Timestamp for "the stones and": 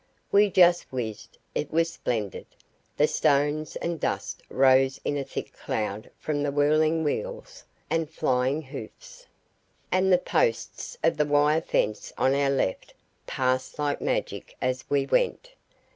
2.97-3.99